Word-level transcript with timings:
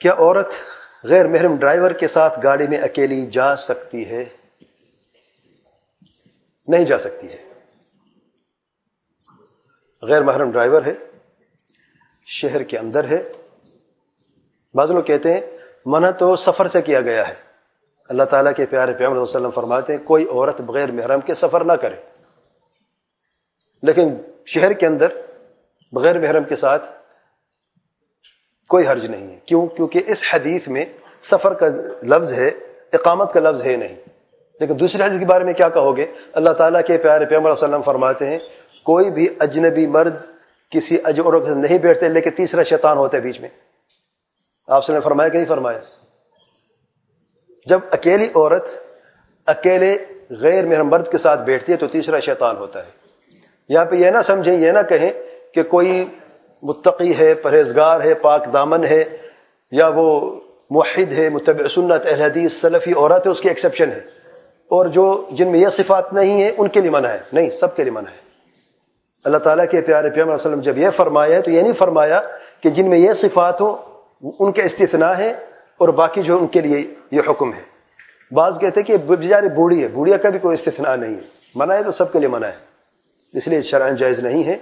کیا 0.00 0.12
عورت 0.12 0.48
غیر 1.04 1.26
محرم 1.26 1.56
ڈرائیور 1.56 1.90
کے 1.90 2.08
ساتھ 2.08 2.40
گاڑی 2.42 2.66
میں 2.66 2.78
اکیلی 2.78 3.26
جا 3.26 3.56
سکتی 3.56 4.10
ہے؟ 4.10 4.24
نہیں 6.68 6.84
جا 6.84 6.98
سکتی 6.98 7.28
ہے۔ 7.28 7.52
غیر 10.02 10.22
محرم 10.22 10.50
ڈرائیور 10.50 10.82
ہے، 10.82 10.92
شہر 12.26 12.62
کے 12.62 12.78
اندر 12.78 13.04
ہے۔ 13.04 13.32
بعض 14.74 14.90
لوگ 14.90 15.02
کہتے 15.02 15.34
ہیں، 15.34 15.40
منع 15.86 16.10
تو 16.10 16.36
سفر 16.36 16.68
سے 16.68 16.82
کیا 16.82 17.00
گیا 17.00 17.28
ہے۔ 17.28 17.34
اللہ 18.08 18.22
تعالیٰ 18.22 18.52
کے 18.56 18.66
پیارے 18.66 18.94
پیام 18.94 19.10
علیہ 19.10 19.22
وسلم 19.22 19.50
فرماتے 19.50 19.96
ہیں، 19.96 20.04
کوئی 20.04 20.28
عورت 20.28 20.60
بغیر 20.60 20.90
محرم 20.90 21.20
کے 21.20 21.34
سفر 21.34 21.64
نہ 21.64 21.72
کرے۔ 21.72 21.96
لیکن 23.82 24.14
شہر 24.46 24.72
کے 24.72 24.86
اندر 24.86 25.08
بغیر 25.92 26.20
محرم 26.20 26.44
کے 26.44 26.56
ساتھ 26.56 26.99
کوئی 28.70 28.86
حرج 28.86 29.06
نہیں 29.06 29.34
ہے۔ 29.34 29.38
کیوں؟ 29.46 29.66
کیونکہ 29.66 30.02
اس 30.06 30.22
حدیث 30.32 30.68
میں 30.68 30.84
سفر 31.20 31.54
کا 31.54 31.66
لفظ 32.02 32.32
ہے، 32.32 32.50
اقامت 32.92 33.32
کا 33.32 33.40
لفظ 33.40 33.62
ہے 33.62 33.76
نہیں۔ 33.76 33.96
لیکن 34.60 34.80
دوسری 34.80 35.02
حدیث 35.02 35.18
کے 35.18 35.24
بارے 35.24 35.44
میں 35.44 35.52
کیا 35.52 35.68
کہو 35.68 35.96
گے 35.96 36.06
اللہ 36.32 36.50
تعالیٰ 36.50 36.80
کے 36.86 36.98
پیارے 36.98 37.24
پیام 37.24 37.46
علیہ 37.46 37.52
وسلم 37.52 37.82
فرماتے 37.82 38.30
ہیں، 38.30 38.38
کوئی 38.84 39.10
بھی 39.10 39.28
اجنبی 39.40 39.86
مرد 39.86 40.14
کسی 40.70 40.98
اجور 41.04 41.44
سے 41.46 41.54
نہیں 41.54 41.78
بیٹھتے، 41.78 42.08
لیکن 42.08 42.30
تیسرا 42.30 42.62
شیطان 42.62 42.96
ہوتا 42.96 43.16
ہے 43.16 43.22
بیچ 43.22 43.40
میں۔ 43.40 43.48
آپ 44.68 44.84
سے 44.84 44.92
نے 44.92 45.00
فرمایا 45.00 45.28
کہ 45.28 45.38
نہیں 45.38 45.48
فرمایا؟ 45.48 45.78
جب 47.66 47.80
اکیلی 47.90 48.26
عورت 48.34 48.66
اکیلے 49.46 49.96
غیر 50.30 50.66
محرم 50.66 50.88
مرد 50.88 51.08
کے 51.08 51.18
ساتھ 51.18 51.40
بیٹھتی 51.40 51.72
ہے 51.72 51.76
تو 51.76 51.88
تیسرا 51.88 52.20
شیطان 52.20 52.56
ہوتا 52.56 52.86
ہے۔ 52.86 52.90
یہاں 53.68 53.84
پہ 53.84 53.96
یہ 53.96 54.10
نہ 54.10 54.18
سمجھیں، 54.26 54.54
یہ 54.54 54.72
نہ 54.72 54.78
کہیں 54.88 55.12
کہ 55.54 55.62
کوئی 55.62 56.04
متقی 56.62 57.18
ہے، 57.18 57.34
پرہیزگار 57.34 58.00
ہے، 58.00 58.14
پاک 58.14 58.52
دامن 58.52 58.84
ہے، 58.84 59.04
یا 59.70 59.90
وہ 59.94 60.40
معاہد 60.70 61.12
ہے، 61.12 61.28
متبع 61.28 61.68
سنت، 61.68 62.06
اہل 62.06 62.20
حدیث، 62.20 62.52
سلفی، 62.52 62.92
عورت 62.96 63.26
ہے، 63.26 63.30
اس 63.30 63.40
کی 63.40 63.48
ایکسیپشن 63.48 63.90
ہے۔ 63.90 64.00
اور 64.68 64.86
جو 64.86 65.28
جن 65.30 65.48
میں 65.48 65.60
یہ 65.60 65.68
صفات 65.68 66.12
نہیں 66.12 66.42
ہیں، 66.42 66.50
ان 66.58 66.68
کے 66.68 66.80
لیے 66.80 66.90
منع 66.90 67.08
ہے۔ 67.08 67.18
نہیں، 67.32 67.50
سب 67.50 67.76
کے 67.76 67.82
لیے 67.82 67.92
منع 67.92 68.10
ہے۔ 68.10 68.30
اللہ 69.24 69.38
تعالیٰ 69.38 69.64
کے 69.70 69.80
پیارے 69.80 70.10
پیام 70.10 70.28
وسلم 70.28 70.60
جب 70.60 70.78
یہ 70.78 70.90
فرمایا 70.90 71.36
ہے، 71.36 71.42
تو 71.42 71.50
یہ 71.50 71.60
نہیں 71.60 71.72
فرمایا 71.72 72.20
کہ 72.60 72.70
جن 72.70 72.90
میں 72.90 72.98
یہ 72.98 73.12
صفات 73.12 73.60
ہوں، 73.60 73.76
ان 74.38 74.52
کے 74.52 74.62
استثناء 74.62 75.12
ہے 75.12 75.30
اور 75.78 75.88
باقی 75.88 76.22
جو 76.22 76.36
ان 76.36 76.46
کے 76.46 76.60
لیے 76.60 76.94
یہ 77.10 77.20
حکم 77.30 77.52
ہے۔ 77.52 77.80
بعض 78.34 78.58
کہتے 78.58 78.82
کہ 78.82 78.96
بیچاری 78.96 79.48
بوڑھی 79.48 79.82
ہے 79.82 79.88
بوڑھیا 79.88 80.16
کا 80.16 80.30
بھی 80.30 80.38
کوئی 80.38 80.54
استثناء 80.54 80.96
نہیں 80.96 81.14
ہے۔ 81.14 81.20
منع 81.54 81.74
ہے 81.74 81.82
تو 81.82 81.92
سب 81.92 82.12
کے 82.12 82.18
لیے 82.18 82.28
منع 82.28 82.46
ہے۔ 82.46 82.70
اس 83.38 83.48
لیے 83.48 83.62
شرائن 83.62 83.96
جائز 83.96 84.18
نہیں 84.18 84.44
ہے۔ 84.44 84.56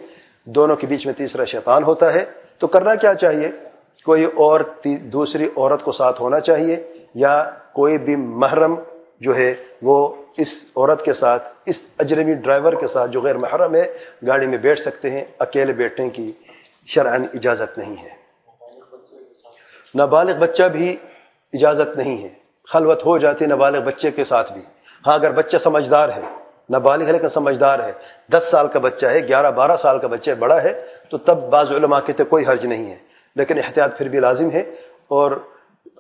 دونوں 0.54 0.76
کے 0.76 0.86
بیچ 0.86 1.06
میں 1.06 1.14
تیسرا 1.14 1.44
شیطان 1.44 1.82
ہوتا 1.82 2.12
ہے، 2.12 2.24
تو 2.58 2.66
کرنا 2.66 2.94
کیا 2.94 3.14
چاہیے؟ 3.14 3.48
کوئی 4.04 4.24
اور 4.24 4.60
دوسری 4.84 5.48
عورت 5.56 5.82
کو 5.82 5.92
ساتھ 5.92 6.20
ہونا 6.20 6.40
چاہیے، 6.40 6.92
یا 7.14 7.50
کوئی 7.72 7.98
بھی 7.98 8.16
محرم 8.16 8.74
جو 9.20 9.36
ہے، 9.36 9.54
وہ 9.82 10.14
اس 10.36 10.64
عورت 10.76 11.04
کے 11.04 11.12
ساتھ، 11.12 11.48
اس 11.66 11.82
اجرمی 11.98 12.34
ڈرائیور 12.34 12.72
کے 12.72 12.86
ساتھ 12.86 13.10
جو 13.10 13.20
غیر 13.20 13.36
محرم 13.36 13.74
ہے، 13.74 13.92
گاڑی 14.26 14.46
میں 14.46 14.58
بیٹھ 14.58 14.80
سکتے 14.80 15.10
ہیں۔ 15.10 15.24
اکیلے 15.38 15.72
بیٹھنے 15.72 16.10
کی 16.10 16.32
شرعن 16.86 17.26
اجازت 17.34 17.78
نہیں 17.78 17.96
ہے۔ 18.02 18.10
نابالغ 19.94 20.38
بچہ 20.38 20.62
بھی 20.62 20.96
اجازت 21.52 21.96
نہیں 21.96 22.22
ہے۔ 22.22 22.28
خلوت 22.68 23.06
ہو 23.06 23.18
جاتی 23.18 23.46
نابالغ 23.46 23.80
بچے 23.80 24.10
کے 24.10 24.24
ساتھ 24.24 24.52
بھی۔ 24.52 24.62
ہاں 25.06 25.14
اگر 25.14 25.30
بچہ 25.30 25.56
سمجھدار 25.56 26.08
ہے 26.08 26.47
نابالغ 26.70 27.06
ہے 27.06 27.12
لیکن 27.12 27.28
سمجھدار 27.28 27.78
ہے۔ 27.78 27.92
دس 28.32 28.48
سال 28.50 28.68
کا 28.68 28.78
بچہ 28.78 29.06
ہے، 29.06 29.28
گیارہ، 29.28 29.50
بارہ 29.50 29.76
سال 29.76 29.98
کا 29.98 30.08
بچہ 30.08 30.30
بڑا 30.30 30.62
ہے، 30.62 30.82
تو 31.10 31.18
تب 31.18 31.38
بعض 31.50 31.72
علماء 31.72 32.00
کہتے 32.06 32.24
کوئی 32.24 32.44
حرج 32.44 32.66
نہیں 32.66 32.90
ہے۔ 32.90 32.96
لیکن 33.36 33.58
احتیاط 33.58 33.98
پھر 33.98 34.08
بھی 34.08 34.20
لازم 34.20 34.50
ہے۔ 34.50 34.60
اور 35.08 35.32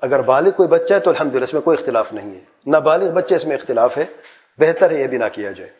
اگر 0.02 0.22
بالغ 0.22 0.50
کوئی 0.50 0.68
بچہ 0.68 0.94
ہے 0.94 1.00
تو 1.00 1.10
الحمد 1.10 1.42
اس 1.42 1.54
میں 1.54 1.62
کوئی 1.62 1.76
اختلاف 1.80 2.12
نہیں 2.12 2.34
ہے۔ 2.34 2.40
نابالغ 2.66 3.10
بچے 3.10 3.36
اس 3.36 3.44
میں 3.44 3.56
اختلاف 3.56 3.98
ہے۔ 3.98 4.04
بہتر 4.58 4.90
ہے 4.90 5.00
یہ 5.00 5.06
بھی 5.06 5.18
نہ 5.18 5.24
کیا 5.32 5.52
جائے۔ 5.52 5.70